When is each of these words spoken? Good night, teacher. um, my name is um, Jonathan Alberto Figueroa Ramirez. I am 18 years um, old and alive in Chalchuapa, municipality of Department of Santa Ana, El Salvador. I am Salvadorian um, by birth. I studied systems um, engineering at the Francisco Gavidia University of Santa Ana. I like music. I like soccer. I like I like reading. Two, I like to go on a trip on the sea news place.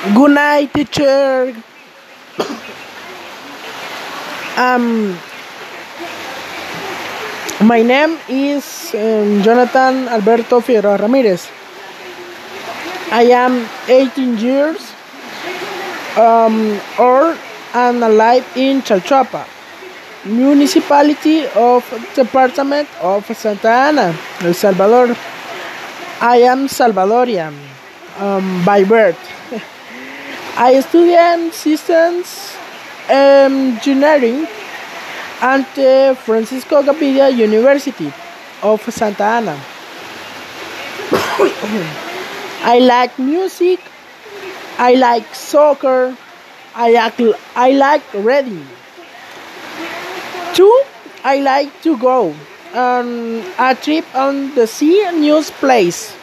Good 0.00 0.30
night, 0.32 0.72
teacher. 0.72 1.52
um, 4.56 5.12
my 7.60 7.82
name 7.82 8.16
is 8.26 8.94
um, 8.96 9.42
Jonathan 9.42 10.08
Alberto 10.08 10.62
Figueroa 10.62 10.96
Ramirez. 10.96 11.50
I 13.12 13.24
am 13.36 13.68
18 13.88 14.38
years 14.38 14.80
um, 16.16 16.80
old 16.98 17.36
and 17.74 18.02
alive 18.02 18.48
in 18.56 18.80
Chalchuapa, 18.80 19.44
municipality 20.24 21.44
of 21.54 21.84
Department 22.14 22.88
of 23.02 23.26
Santa 23.36 23.68
Ana, 23.68 24.16
El 24.40 24.54
Salvador. 24.54 25.14
I 26.22 26.38
am 26.48 26.68
Salvadorian 26.68 27.52
um, 28.18 28.64
by 28.64 28.82
birth. 28.82 29.20
I 30.56 30.80
studied 30.80 31.52
systems 31.52 32.56
um, 33.08 33.76
engineering 33.76 34.46
at 35.40 35.64
the 35.74 36.16
Francisco 36.24 36.82
Gavidia 36.82 37.34
University 37.34 38.12
of 38.62 38.82
Santa 38.92 39.24
Ana. 39.24 39.56
I 42.62 42.78
like 42.78 43.18
music. 43.18 43.80
I 44.78 44.94
like 44.94 45.34
soccer. 45.34 46.16
I 46.74 46.90
like 46.92 47.20
I 47.56 47.72
like 47.72 48.02
reading. 48.14 48.66
Two, 50.54 50.82
I 51.24 51.40
like 51.40 51.82
to 51.82 51.96
go 51.96 52.34
on 52.74 53.42
a 53.58 53.74
trip 53.74 54.04
on 54.14 54.54
the 54.54 54.66
sea 54.66 55.10
news 55.12 55.50
place. 55.50 56.14